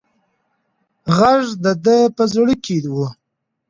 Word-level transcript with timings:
غږ 1.17 1.43
د 1.63 1.65
ده 1.85 1.97
په 2.15 2.23
زړه 2.33 2.53
کې 2.65 2.77
و. 2.93 2.95